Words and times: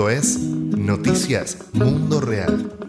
Esto 0.00 0.08
es 0.08 0.38
Noticias 0.38 1.58
Mundo 1.74 2.22
Real. 2.22 2.79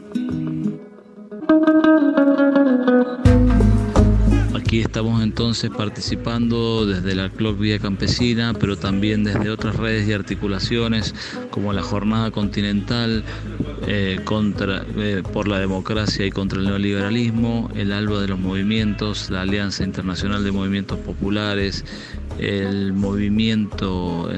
Estamos 4.91 5.23
entonces 5.23 5.69
participando 5.69 6.85
desde 6.85 7.15
la 7.15 7.29
Club 7.29 7.57
Vía 7.57 7.79
Campesina, 7.79 8.53
pero 8.59 8.77
también 8.77 9.23
desde 9.23 9.49
otras 9.49 9.77
redes 9.77 10.05
y 10.05 10.11
articulaciones 10.11 11.15
como 11.49 11.71
la 11.71 11.81
Jornada 11.81 12.29
Continental 12.31 13.23
eh, 13.87 14.19
contra, 14.25 14.83
eh, 14.97 15.23
por 15.31 15.47
la 15.47 15.59
Democracia 15.59 16.25
y 16.25 16.29
contra 16.31 16.59
el 16.59 16.65
Neoliberalismo, 16.65 17.71
el 17.73 17.93
ALBA 17.93 18.19
de 18.19 18.27
los 18.27 18.39
Movimientos, 18.39 19.29
la 19.29 19.43
Alianza 19.43 19.85
Internacional 19.85 20.43
de 20.43 20.51
Movimientos 20.51 20.99
Populares, 20.99 21.85
el 22.37 22.91
movimiento 22.91 24.29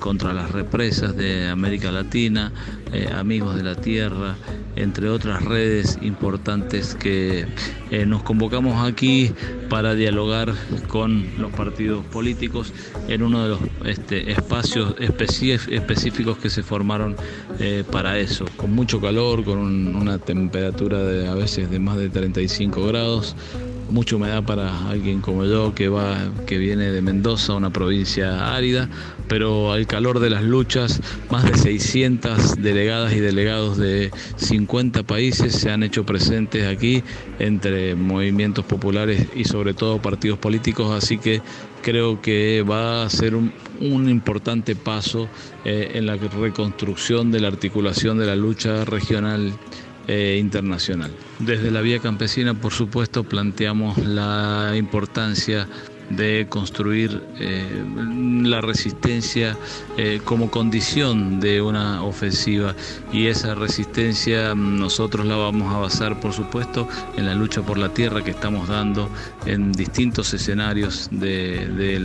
contra 0.00 0.32
las 0.32 0.50
represas 0.50 1.16
de 1.16 1.48
América 1.48 1.92
Latina, 1.92 2.50
eh, 2.92 3.08
Amigos 3.14 3.54
de 3.54 3.62
la 3.62 3.76
Tierra, 3.76 4.36
entre 4.76 5.08
otras 5.08 5.44
redes 5.44 5.98
importantes 6.02 6.94
que 6.94 7.46
eh, 7.90 8.06
nos 8.06 8.22
convocamos 8.22 8.86
aquí 8.86 9.32
para 9.68 9.94
dialogar 9.94 10.52
con 10.88 11.26
los 11.38 11.52
partidos 11.52 12.04
políticos 12.06 12.72
en 13.08 13.22
uno 13.22 13.42
de 13.42 13.48
los 13.50 13.60
este, 13.84 14.30
espacios 14.32 14.94
específicos 14.98 16.38
que 16.38 16.50
se 16.50 16.62
formaron 16.62 17.16
eh, 17.58 17.84
para 17.90 18.18
eso, 18.18 18.46
con 18.56 18.72
mucho 18.72 19.00
calor, 19.00 19.44
con 19.44 19.94
una 19.94 20.18
temperatura 20.18 20.98
de 20.98 21.28
a 21.28 21.34
veces 21.34 21.70
de 21.70 21.78
más 21.78 21.96
de 21.96 22.08
35 22.08 22.86
grados 22.86 23.36
mucha 23.92 24.16
humedad 24.16 24.42
para 24.42 24.88
alguien 24.88 25.20
como 25.20 25.44
yo 25.44 25.74
que 25.74 25.88
va 25.88 26.16
que 26.46 26.58
viene 26.58 26.90
de 26.90 27.02
Mendoza, 27.02 27.54
una 27.54 27.70
provincia 27.70 28.54
árida, 28.54 28.88
pero 29.28 29.72
al 29.72 29.86
calor 29.86 30.18
de 30.18 30.30
las 30.30 30.42
luchas, 30.42 31.00
más 31.30 31.44
de 31.44 31.56
600 31.56 32.56
delegadas 32.56 33.12
y 33.12 33.20
delegados 33.20 33.76
de 33.76 34.10
50 34.36 35.02
países 35.02 35.54
se 35.54 35.70
han 35.70 35.82
hecho 35.82 36.04
presentes 36.04 36.66
aquí 36.66 37.02
entre 37.38 37.94
movimientos 37.94 38.64
populares 38.64 39.28
y 39.36 39.44
sobre 39.44 39.74
todo 39.74 40.00
partidos 40.00 40.38
políticos, 40.38 40.90
así 40.90 41.18
que 41.18 41.42
creo 41.82 42.22
que 42.22 42.62
va 42.62 43.04
a 43.04 43.10
ser 43.10 43.34
un, 43.34 43.52
importante 44.08 44.74
paso 44.74 45.28
eh, 45.64 45.92
en 45.94 46.06
la 46.06 46.16
reconstrucción 46.16 47.30
de 47.30 47.40
la 47.40 47.48
articulación 47.48 48.18
de 48.18 48.26
la 48.26 48.36
lucha 48.36 48.84
regional 48.84 49.52
eh, 50.08 50.38
internacional. 50.40 51.12
Desde 51.38 51.70
la 51.70 51.80
vía 51.80 51.98
campesina, 51.98 52.54
por 52.54 52.72
supuesto, 52.72 53.24
planteamos 53.24 53.98
la 53.98 54.72
importancia 54.76 55.68
de 56.10 56.46
construir 56.48 57.22
eh, 57.38 57.84
la 58.42 58.60
resistencia 58.60 59.56
eh, 59.96 60.20
como 60.24 60.50
condición 60.50 61.40
de 61.40 61.62
una 61.62 62.02
ofensiva. 62.02 62.74
Y 63.12 63.26
esa 63.26 63.54
resistencia 63.54 64.54
mm, 64.54 64.78
nosotros 64.78 65.26
la 65.26 65.36
vamos 65.36 65.72
a 65.74 65.78
basar 65.78 66.20
por 66.20 66.32
supuesto 66.32 66.88
en 67.16 67.26
la 67.26 67.34
lucha 67.34 67.62
por 67.62 67.78
la 67.78 67.88
tierra 67.88 68.22
que 68.22 68.30
estamos 68.30 68.68
dando 68.68 69.08
en 69.46 69.72
distintos 69.72 70.32
escenarios 70.34 71.08
de, 71.10 72.00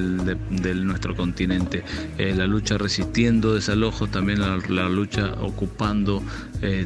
nuestro 0.76 1.16
continente. 1.16 1.84
Eh, 2.17 2.34
la 2.36 2.48
lucha 2.48 2.78
resistiendo 2.78 3.54
desalojos 3.54 4.09
también 4.11 4.39
la, 4.39 4.88
lucha 4.88 5.34
ocupando 5.42 6.23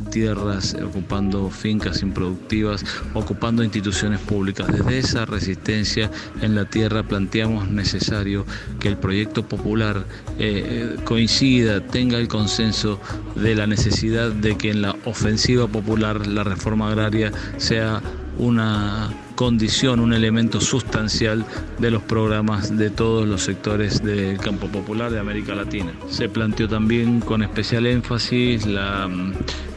tierras 0.09 0.75
ocupando 0.83 1.49
fincas 1.49 2.01
improductivas 2.01 2.83
ocupando 3.13 3.63
instituciones 3.63 4.19
públicas. 4.19 4.67
Desde 4.67 4.99
esa 4.99 5.25
resistencia 5.25 6.09
en 6.41 6.55
la 6.55 6.65
tierra 6.65 7.00
planteamos 7.03 7.69
necesario 7.69 8.45
que 8.79 8.87
el 8.87 8.97
proyecto 8.97 9.47
popular 9.47 10.05
eh, 10.39 10.97
coincida, 11.03 11.81
tenga 11.81 12.17
el 12.17 12.27
consenso 12.27 12.99
de 13.35 13.55
la 13.55 13.67
necesidad 13.67 14.31
de 14.31 14.57
que 14.57 14.71
en 14.71 14.81
la 14.81 14.95
ofensiva 15.05 15.67
popular 15.67 16.27
la 16.27 16.43
reforma 16.43 16.89
agraria 16.89 17.31
sea 17.57 18.01
una 18.37 19.09
condición, 19.35 19.99
un 19.99 20.13
elemento 20.13 20.61
sustancial 20.61 21.45
de 21.79 21.91
los 21.91 22.03
programas 22.03 22.77
de 22.77 22.89
todos 22.89 23.27
los 23.27 23.41
sectores 23.41 24.03
del 24.03 24.37
campo 24.37 24.67
popular 24.67 25.11
de 25.11 25.19
América 25.19 25.55
Latina. 25.55 25.91
Se 26.09 26.29
planteó 26.29 26.67
también 26.67 27.21
con 27.21 27.41
especial 27.43 27.85
énfasis 27.87 28.65
la 28.65 29.09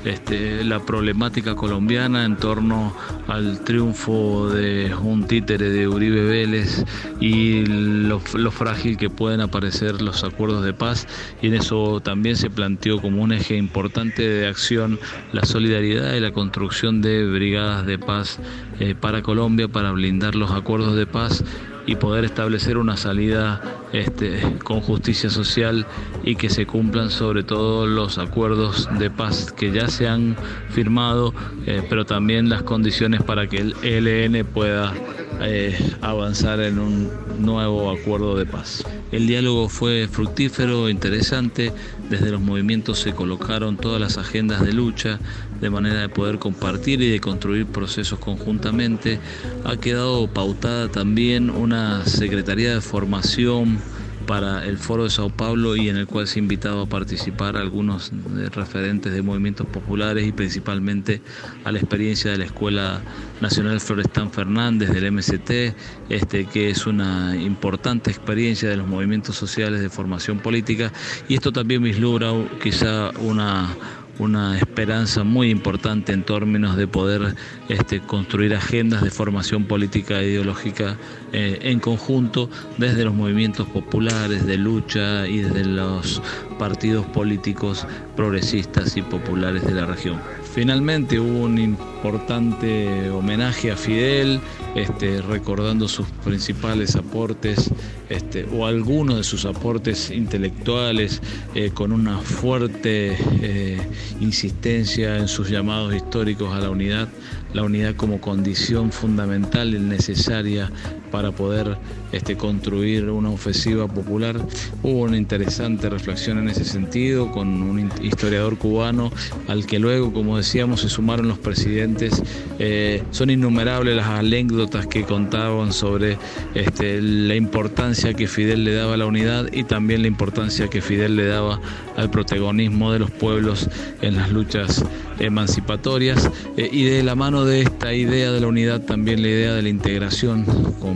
este, 0.05 0.65
la 0.65 0.81
problemática 0.81 1.55
colombiana 1.55 2.25
en 2.25 2.37
torno 2.37 2.95
al 3.27 3.65
triunfo 3.65 4.51
de 4.51 4.95
un 4.95 5.27
títere 5.27 5.71
de 5.71 5.89
Uribe 5.89 6.25
Vélez 6.25 6.85
y 7.21 7.65
lo, 7.67 8.21
frágil 8.51 8.97
que 8.97 9.11
pueden 9.11 9.41
aparecer 9.41 10.03
los 10.03 10.23
acuerdos 10.25 10.65
de 10.65 10.75
paz. 10.75 11.07
Y 11.41 11.49
en 11.49 11.55
eso 11.55 12.01
también 12.01 12.37
se 12.37 12.51
planteó 12.51 13.01
como 13.01 13.23
un 13.23 13.33
eje 13.33 13.57
importante 13.57 14.29
de 14.29 14.47
acción 14.47 14.99
la 15.33 15.45
solidaridad 15.45 16.15
y 16.15 16.21
la 16.21 16.33
construcción 16.33 17.01
de 17.01 17.27
brigadas 17.27 17.87
de 17.87 17.99
paz 17.99 18.39
eh, 18.81 18.95
para 18.95 19.23
Colombia 19.23 19.69
para 19.69 19.93
blindar 19.93 20.35
los 20.35 20.51
acuerdos 20.51 20.97
de 20.97 21.07
paz 21.07 21.45
y 21.87 21.97
poder 21.97 22.25
establecer 22.25 22.79
una 22.79 22.97
salida 22.97 23.61
este, 23.93 24.59
con 24.65 24.81
justicia 24.81 25.31
social 25.31 25.87
y 26.23 26.37
que 26.37 26.49
se 26.49 26.67
cumplan 26.67 27.11
sobre 27.11 27.43
todo 27.43 27.87
los 27.87 28.19
acuerdos 28.19 28.89
de 28.99 29.11
paz 29.11 29.53
que 29.53 29.71
ya 29.71 29.89
se 29.89 30.09
han 30.09 30.37
firmado, 30.71 31.35
eh, 31.67 31.83
pero 31.89 32.05
también 32.05 32.49
las 32.49 32.63
condiciones 32.63 33.23
para 33.23 33.47
que 33.47 33.59
el 33.59 33.75
ELN 33.83 34.47
pueda 34.47 34.95
eh, 35.41 35.77
avanzar 36.01 36.61
en 36.61 36.79
un 36.79 37.24
nuevo 37.39 37.91
acuerdo 37.91 38.37
de 38.37 38.47
paz. 38.47 38.85
El 39.13 39.27
diálogo 39.27 39.69
fue 39.69 40.09
fructífero, 40.11 40.89
interesante, 40.89 41.73
desde 42.09 42.31
los 42.31 42.41
movimientos 42.41 42.99
se 42.99 43.13
colocaron 43.13 43.77
todas 43.77 44.01
las 44.01 44.19
agendas 44.19 44.65
de 44.65 44.73
lucha 44.73 45.21
de 45.61 45.71
manera 45.71 46.01
de 46.01 46.09
poder 46.09 46.39
compartir 46.39 47.01
y 47.01 47.11
de 47.11 47.21
construir 47.21 47.67
procesos 47.67 48.19
conjuntamente. 48.19 49.19
Ha 49.65 49.77
quedado 49.77 50.27
pautada 50.29 50.89
también 50.89 51.51
una 51.51 52.05
Secretaría 52.05 52.75
de 52.75 52.81
Formación 52.81 53.79
para 54.27 54.65
el 54.65 54.79
Foro 54.79 55.05
de 55.05 55.11
Sao 55.11 55.31
Paulo 55.31 55.77
y 55.77 55.89
en 55.89 55.97
el 55.97 56.07
cual 56.07 56.27
se 56.27 56.39
ha 56.39 56.43
invitado 56.43 56.83
a 56.83 56.87
participar 56.87 57.57
algunos 57.57 58.13
referentes 58.53 59.13
de 59.13 59.23
movimientos 59.23 59.67
populares 59.67 60.27
y 60.27 60.33
principalmente 60.33 61.21
a 61.65 61.73
la 61.73 61.79
experiencia 61.79 62.31
de 62.31 62.39
la 62.39 62.45
Escuela 62.45 63.03
Nacional 63.41 63.81
Florestán 63.81 64.31
Fernández 64.31 64.91
del 64.91 65.11
MCT, 65.13 65.75
este, 66.09 66.47
que 66.47 66.71
es 66.71 66.87
una 66.87 67.37
importante 67.37 68.11
experiencia 68.11 68.69
de 68.69 68.77
los 68.77 68.87
movimientos 68.87 69.37
sociales 69.37 69.81
de 69.81 69.91
formación 69.91 70.39
política. 70.39 70.93
Y 71.29 71.35
esto 71.35 71.53
también 71.53 71.83
vislumbra 71.83 72.33
quizá 72.63 73.11
una 73.21 73.75
una 74.19 74.57
esperanza 74.59 75.25
muy 75.25 75.51
importante 75.51 76.13
en 76.13 76.23
términos 76.23 76.77
de 76.77 76.87
poder 76.87 77.35
este, 77.69 78.01
construir 78.01 78.55
agendas 78.55 79.03
de 79.03 79.11
formación 79.11 79.65
política 79.65 80.21
e 80.21 80.31
ideológica 80.31 80.97
eh, 81.33 81.59
en 81.63 81.81
conjunto 81.81 82.49
desde 82.79 83.05
los 83.05 83.15
movimientos 83.15 83.67
populares 83.69 84.47
de 84.47 84.57
lucha 84.57 85.27
y 85.27 85.39
desde 85.39 85.65
los 85.65 86.23
partidos 86.59 87.07
políticos 87.07 87.87
progresistas 88.17 88.97
y 88.97 89.03
populares 89.03 89.65
de 89.65 89.73
la 89.73 89.87
región. 89.87 90.21
Finalmente 90.55 91.19
hubo 91.19 91.41
un 91.41 91.59
importante 91.59 93.11
homenaje 93.11 93.73
a 93.73 93.77
Fidel, 93.77 94.41
este, 94.77 95.21
recordando 95.21 95.89
sus 95.89 96.07
principales 96.25 96.95
aportes 96.95 97.71
este, 98.09 98.47
o 98.53 98.67
algunos 98.67 99.17
de 99.17 99.25
sus 99.25 99.45
aportes 99.47 100.11
intelectuales, 100.11 101.21
eh, 101.55 101.71
con 101.73 101.91
una 101.91 102.19
fuerte 102.19 103.17
eh, 103.41 103.81
insistencia 104.21 105.17
en 105.17 105.27
sus 105.27 105.51
llamados 105.51 105.95
históricos 105.95 106.55
a 106.55 106.61
la 106.61 106.71
unidad, 106.71 107.09
la 107.53 107.63
unidad 107.63 107.97
como 107.97 108.21
condición 108.21 108.93
fundamental 108.93 109.75
y 109.75 109.79
necesaria 109.79 110.71
para 111.15 111.31
poder 111.31 111.79
este, 112.11 112.37
construir 112.37 113.09
una 113.09 113.31
ofensiva 113.31 113.87
popular. 113.87 114.35
Hubo 114.83 115.03
una 115.03 115.17
interesante 115.17 115.89
reflexión 115.89 116.39
en 116.39 116.49
ese 116.49 116.65
sentido 116.65 117.31
con 117.31 117.63
un 117.63 117.89
historiador 118.03 118.59
cubano 118.59 119.13
al 119.47 119.65
que 119.65 119.79
luego, 119.79 120.13
como 120.13 120.37
decíamos, 120.37 120.81
se 120.81 120.89
sumaron 120.89 121.29
los 121.29 121.39
presidentes. 121.39 122.21
Eh, 122.59 123.05
son 123.13 123.31
innumerables 123.31 123.95
las 123.95 124.09
anécdotas 124.09 124.89
que 124.89 125.05
contaban 125.05 125.73
sobre 125.73 126.19
este, 126.57 127.01
la 127.01 127.37
importancia 127.37 128.13
que 128.15 128.27
Fidel 128.27 128.65
le 128.65 128.75
daba 128.75 128.95
a 128.95 128.97
la 128.97 129.07
unidad 129.07 129.47
y 129.53 129.63
también 129.63 130.03
la 130.03 130.09
importancia 130.09 130.67
que 130.67 130.83
Fidel 130.83 131.15
le 131.15 131.27
daba 131.27 131.61
al 131.97 132.11
protagonismo 132.11 132.91
de 132.91 132.99
los 132.99 133.13
pueblos 133.13 133.69
en 134.03 134.17
las 134.17 134.33
luchas 134.33 134.85
emancipatorias 135.21 136.29
eh, 136.57 136.69
y 136.73 136.85
de 136.85 137.05
la 137.05 137.15
mano 137.15 137.45
de 137.45 137.63
esta 137.63 137.95
idea 137.95 138.33
de 138.33 138.41
la 138.41 138.49
unidad 138.49 138.81
también 138.81 139.23
la 139.23 139.29
idea 139.29 139.55
de 139.55 139.63
la 139.63 139.69
integración 139.69 140.45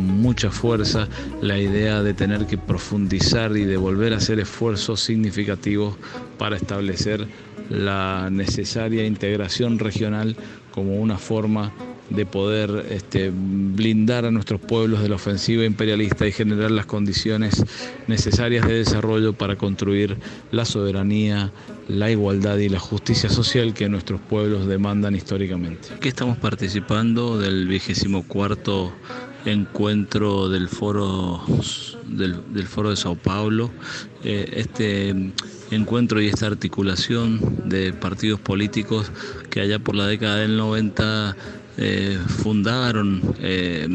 mucha 0.08 0.50
fuerza, 0.50 1.08
la 1.40 1.58
idea 1.58 2.02
de 2.02 2.14
tener 2.14 2.46
que 2.46 2.58
profundizar 2.58 3.56
y 3.56 3.64
de 3.64 3.76
volver 3.76 4.12
a 4.12 4.16
hacer 4.16 4.40
esfuerzos 4.40 5.00
significativos 5.00 5.96
para 6.38 6.56
establecer 6.56 7.26
la 7.68 8.28
necesaria 8.30 9.06
integración 9.06 9.78
regional 9.78 10.36
como 10.72 10.96
una 10.96 11.18
forma 11.18 11.72
de 12.10 12.24
poder 12.24 12.86
este, 12.90 13.30
blindar 13.34 14.24
a 14.24 14.30
nuestros 14.30 14.60
pueblos 14.60 15.02
de 15.02 15.08
la 15.08 15.16
ofensiva 15.16 15.64
imperialista 15.64 16.26
y 16.26 16.32
generar 16.32 16.70
las 16.70 16.86
condiciones 16.86 17.64
necesarias 18.06 18.66
de 18.66 18.74
desarrollo 18.74 19.34
para 19.34 19.56
construir 19.56 20.16
la 20.50 20.64
soberanía, 20.64 21.52
la 21.88 22.10
igualdad 22.10 22.56
y 22.58 22.68
la 22.68 22.78
justicia 22.78 23.28
social 23.28 23.74
que 23.74 23.88
nuestros 23.88 24.20
pueblos 24.20 24.66
demandan 24.66 25.14
históricamente. 25.14 25.88
Aquí 25.94 26.08
estamos 26.08 26.38
participando 26.38 27.38
del 27.38 27.68
vigésimo 27.68 28.26
cuarto 28.26 28.92
encuentro 29.52 30.48
del 30.48 30.68
foro 30.68 31.42
del, 32.06 32.66
foro 32.66 32.90
de 32.90 32.96
Sao 32.96 33.16
Paulo. 33.16 33.70
Eh, 34.24 34.50
este 34.56 35.14
encuentro 35.70 36.20
y 36.20 36.26
esta 36.26 36.46
articulación 36.46 37.68
de 37.68 37.92
partidos 37.92 38.40
políticos 38.40 39.10
que 39.50 39.60
allá 39.60 39.78
por 39.78 39.94
la 39.94 40.06
década 40.06 40.36
del 40.36 40.56
90 40.56 41.36
eh, 41.76 42.18
fundaron 42.26 43.22
eh, 43.40 43.86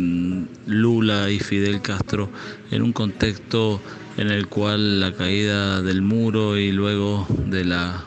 Lula 0.68 1.30
y 1.30 1.40
Fidel 1.40 1.82
Castro 1.82 2.30
en 2.72 2.82
un 2.82 2.94
contexto 2.94 3.82
en 4.18 4.30
el 4.30 4.48
cual 4.48 5.00
la 5.00 5.14
caída 5.14 5.82
del 5.82 6.02
muro 6.02 6.58
y 6.58 6.72
luego 6.72 7.28
de 7.48 7.66
la 7.66 8.06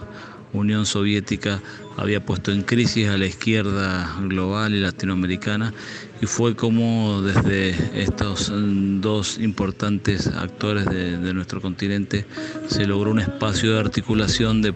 Unión 0.53 0.87
Soviética 0.87 1.61
había 1.97 2.25
puesto 2.25 2.53
en 2.53 2.63
crisis 2.63 3.09
a 3.09 3.19
la 3.19 3.27
izquierda 3.27 4.17
global 4.23 4.75
y 4.75 4.81
latinoamericana 4.81 5.73
y 6.21 6.27
fue 6.27 6.57
como 6.57 7.23
desde 7.23 8.03
estos 8.03 8.51
dos 8.53 9.39
importantes 9.39 10.27
actores 10.29 10.87
de, 10.87 11.35
nuestro 11.35 11.61
continente 11.61 12.25
se 12.69 12.87
logró 12.87 13.11
un 13.11 13.19
espacio 13.19 13.75
de 13.75 13.81
articulación 13.81 14.63
de, 14.63 14.73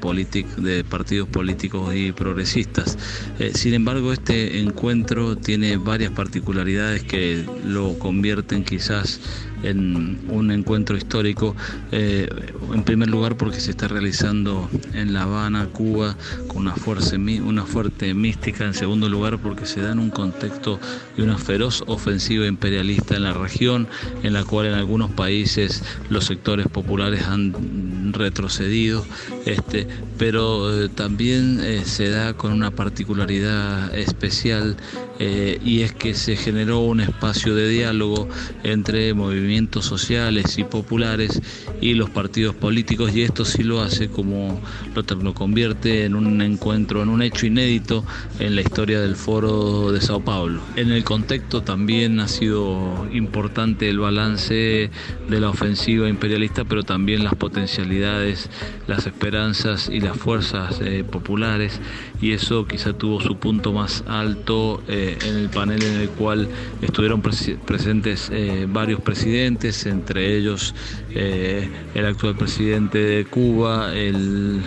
de 0.58 0.84
partidos 0.84 1.28
políticos 1.28 1.94
y 1.94 2.12
progresistas. 2.12 2.98
Eh, 3.38 3.52
sin 3.54 3.74
embargo, 3.74 4.12
este 4.12 4.60
encuentro 4.60 5.36
tiene 5.36 5.76
varias 5.76 6.12
particularidades 6.12 7.02
que 7.04 7.46
lo 7.64 7.98
convierten 7.98 8.64
quizás 8.64 9.20
en 9.62 10.18
un 10.28 10.50
encuentro 10.50 10.96
histórico, 10.96 11.54
eh, 11.92 12.28
en 12.72 12.82
primer 12.82 13.08
lugar 13.08 13.36
porque 13.36 13.60
se 13.60 13.72
está 13.72 13.88
realizando 13.88 14.70
en 14.94 15.12
La 15.12 15.22
Habana, 15.22 15.66
Cuba, 15.66 16.16
con 16.48 16.62
una, 16.62 16.74
fuerza, 16.74 17.16
una 17.16 17.64
fuerte 17.64 18.14
mística, 18.14 18.64
en 18.64 18.74
segundo 18.74 19.08
lugar 19.08 19.38
porque 19.38 19.66
se 19.66 19.82
da 19.82 19.92
en 19.92 19.98
un 19.98 20.10
contexto 20.10 20.80
de 21.16 21.22
una 21.22 21.29
feroz 21.38 21.82
ofensiva 21.86 22.46
imperialista 22.46 23.16
en 23.16 23.24
la 23.24 23.32
región, 23.32 23.88
en 24.22 24.32
la 24.32 24.44
cual 24.44 24.66
en 24.66 24.74
algunos 24.74 25.10
países 25.10 25.82
los 26.08 26.24
sectores 26.24 26.66
populares 26.66 27.24
han 27.24 28.12
retrocedido, 28.12 29.04
este, 29.46 29.86
pero 30.18 30.84
eh, 30.84 30.88
también 30.88 31.60
eh, 31.62 31.82
se 31.84 32.10
da 32.10 32.34
con 32.34 32.52
una 32.52 32.70
particularidad 32.70 33.94
especial 33.94 34.76
y 35.22 35.82
es 35.82 35.92
que 35.92 36.14
se 36.14 36.34
generó 36.34 36.80
un 36.80 37.00
espacio 37.00 37.54
de 37.54 37.68
diálogo 37.68 38.26
entre 38.62 39.12
movimientos 39.12 39.84
sociales 39.84 40.56
y 40.56 40.64
populares 40.64 41.42
y 41.82 41.92
los 41.92 42.08
partidos 42.08 42.54
políticos 42.54 43.14
y 43.14 43.20
esto 43.20 43.44
sí 43.44 43.62
lo 43.62 43.82
hace 43.82 44.08
como 44.08 44.62
lo, 44.94 45.34
convierte 45.34 46.06
en 46.06 46.14
un 46.14 46.40
encuentro, 46.40 47.02
en 47.02 47.10
un 47.10 47.20
hecho 47.20 47.44
inédito 47.44 48.02
en 48.38 48.54
la 48.54 48.62
historia 48.62 49.02
del 49.02 49.14
foro 49.14 49.92
de 49.92 50.00
Sao 50.00 50.24
Paulo. 50.24 50.62
En 50.76 50.90
el 50.90 51.04
contexto 51.04 51.62
también 51.62 52.18
ha 52.20 52.26
sido 52.26 53.06
importante 53.12 53.90
el 53.90 53.98
balance 53.98 54.90
de 55.28 55.40
la 55.40 55.50
ofensiva 55.50 56.08
imperialista, 56.08 56.64
pero 56.64 56.82
también 56.82 57.24
las 57.24 57.34
potencialidades, 57.34 58.48
las 58.86 59.06
esperanzas 59.06 59.29
y 59.30 60.00
las 60.00 60.16
fuerzas 60.16 60.80
eh, 60.80 61.04
populares 61.04 61.80
y 62.20 62.32
eso 62.32 62.66
quizá 62.66 62.92
tuvo 62.92 63.20
su 63.20 63.36
punto 63.36 63.72
más 63.72 64.02
alto 64.08 64.82
eh, 64.88 65.18
en 65.22 65.36
el 65.36 65.48
panel 65.50 65.84
en 65.84 66.00
el 66.00 66.10
cual 66.10 66.48
estuvieron 66.82 67.22
presentes 67.22 68.28
eh, 68.32 68.66
varios 68.68 69.00
presidentes 69.02 69.86
entre 69.86 70.36
ellos 70.36 70.74
el 71.14 72.06
actual 72.06 72.34
presidente 72.36 72.98
de 72.98 73.24
Cuba, 73.24 73.94
el, 73.94 74.62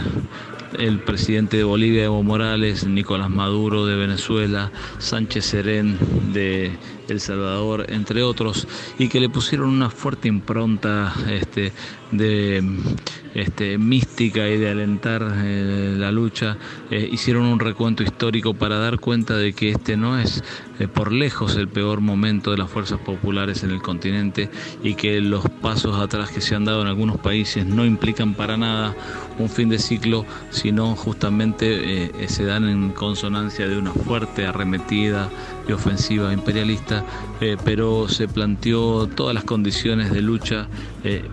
el 0.79 0.99
presidente 0.99 1.57
de 1.57 1.63
Bolivia, 1.63 2.05
Evo 2.05 2.23
Morales, 2.23 2.85
Nicolás 2.85 3.29
Maduro 3.29 3.85
de 3.85 3.95
Venezuela, 3.95 4.71
Sánchez 4.99 5.45
Serén 5.45 5.97
de 6.33 6.71
El 7.07 7.19
Salvador, 7.19 7.85
entre 7.89 8.23
otros, 8.23 8.67
y 8.97 9.09
que 9.09 9.19
le 9.19 9.29
pusieron 9.29 9.69
una 9.69 9.89
fuerte 9.89 10.27
impronta 10.27 11.13
este, 11.29 11.71
de 12.11 12.63
este, 13.33 13.77
mística 13.77 14.47
y 14.47 14.57
de 14.57 14.69
alentar 14.69 15.25
eh, 15.35 15.95
la 15.97 16.11
lucha, 16.11 16.57
eh, 16.91 17.09
hicieron 17.11 17.45
un 17.45 17.59
recuento 17.59 18.03
histórico 18.03 18.53
para 18.53 18.77
dar 18.77 18.99
cuenta 18.99 19.37
de 19.37 19.53
que 19.53 19.71
este 19.71 19.97
no 19.97 20.19
es 20.19 20.43
eh, 20.83 20.87
por 20.87 21.11
lejos 21.11 21.55
el 21.55 21.67
peor 21.67 22.01
momento 22.01 22.51
de 22.51 22.57
las 22.57 22.69
fuerzas 22.69 22.99
populares 22.99 23.63
en 23.63 23.71
el 23.71 23.81
continente 23.81 24.49
y 24.83 24.95
que 24.95 25.21
los 25.21 25.49
pasos 25.49 25.99
atrás 25.99 26.29
que 26.31 26.41
se 26.41 26.55
han 26.55 26.65
dado 26.65 26.81
en 26.81 26.87
algunos 26.87 27.17
países 27.17 27.65
no 27.65 27.85
implican 27.85 28.33
para 28.33 28.57
nada 28.57 28.95
un 29.39 29.49
fin 29.49 29.69
de 29.69 29.79
ciclo, 29.79 30.25
sino 30.49 30.95
justamente 30.95 32.27
se 32.27 32.45
dan 32.45 32.67
en 32.67 32.91
consonancia 32.91 33.67
de 33.67 33.77
una 33.77 33.91
fuerte 33.91 34.45
arremetida 34.45 35.29
y 35.67 35.71
ofensiva 35.71 36.33
imperialista, 36.33 37.05
pero 37.63 38.07
se 38.07 38.27
planteó 38.27 39.07
todas 39.07 39.33
las 39.33 39.43
condiciones 39.43 40.11
de 40.11 40.21
lucha 40.21 40.67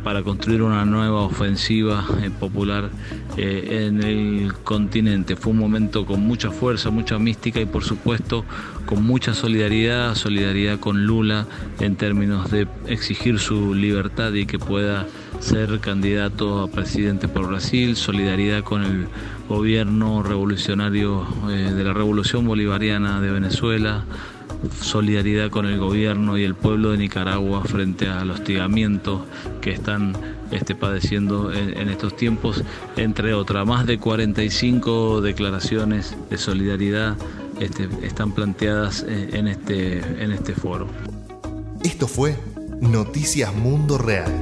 para 0.03 0.23
construir 0.23 0.63
una 0.63 0.85
nueva 0.85 1.23
ofensiva 1.23 2.05
eh, 2.23 2.31
popular 2.31 2.91
eh, 3.37 3.87
en 3.87 4.03
el 4.03 4.55
continente. 4.65 5.37
Fue 5.37 5.53
un 5.53 5.59
momento 5.59 6.05
con 6.05 6.21
mucha 6.21 6.51
fuerza, 6.51 6.91
mucha 6.91 7.19
mística 7.19 7.61
y 7.61 7.67
por 7.67 7.85
supuesto 7.85 8.45
con 8.87 9.05
mucha 9.05 9.35
solidaridad, 9.35 10.15
solidaridad 10.15 10.81
con 10.81 11.07
Lula 11.07 11.47
en 11.79 11.97
términos 11.97 12.51
de 12.51 12.67
exigir 12.87 13.39
su 13.39 13.75
libertad 13.75 14.33
y 14.33 14.47
que 14.47 14.59
pueda 14.59 15.07
ser 15.39 15.81
candidato 15.81 16.63
a 16.63 16.69
presidente 16.69 17.29
por 17.29 17.47
Brasil, 17.47 17.97
solidaridad 17.97 18.65
con 18.65 18.83
el 18.83 19.07
gobierno 19.51 20.23
revolucionario 20.23 21.27
eh, 21.51 21.73
de 21.75 21.83
la 21.83 21.93
Revolución 21.93 22.47
Bolivariana 22.47 23.21
de 23.21 23.33
Venezuela, 23.33 24.05
solidaridad 24.81 25.51
con 25.51 25.67
el 25.67 25.77
gobierno 25.77 26.39
y 26.39 26.45
el 26.45 26.55
pueblo 26.55 26.93
de 26.93 26.99
Nicaragua 26.99 27.65
frente 27.65 28.07
al 28.07 28.31
hostigamiento 28.31 29.27
que 29.61 29.73
están 29.73 30.15
este, 30.53 30.77
padeciendo 30.77 31.53
en, 31.53 31.89
estos 31.89 32.17
tiempos, 32.17 32.63
entre 32.97 33.35
otras. 33.35 33.67
Más 33.67 33.87
de 33.87 33.99
45 33.99 35.21
declaraciones 35.21 36.17
de 36.31 36.39
solidaridad 36.39 37.17
este, 37.59 37.89
están 38.05 38.31
planteadas 38.31 39.05
eh, 39.09 39.31
en 39.33 39.49
este, 39.49 39.99
en 40.23 40.31
este 40.31 40.55
foro. 40.55 40.87
Esto 41.83 42.07
fue 42.07 42.37
Noticias 42.81 43.53
Mundo 43.53 43.99
Real. 43.99 44.33